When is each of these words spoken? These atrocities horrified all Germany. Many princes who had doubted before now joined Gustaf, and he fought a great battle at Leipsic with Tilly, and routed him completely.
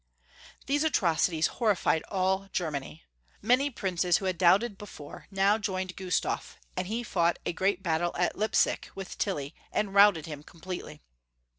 These 0.65 0.83
atrocities 0.83 1.45
horrified 1.61 2.01
all 2.09 2.49
Germany. 2.51 3.03
Many 3.39 3.69
princes 3.69 4.17
who 4.17 4.25
had 4.25 4.39
doubted 4.39 4.75
before 4.75 5.27
now 5.29 5.59
joined 5.59 5.95
Gustaf, 5.95 6.55
and 6.75 6.87
he 6.87 7.03
fought 7.03 7.37
a 7.45 7.53
great 7.53 7.83
battle 7.83 8.11
at 8.17 8.35
Leipsic 8.35 8.89
with 8.95 9.19
Tilly, 9.19 9.53
and 9.71 9.93
routed 9.93 10.25
him 10.25 10.41
completely. 10.41 11.03